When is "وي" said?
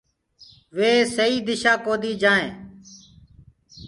0.75-0.91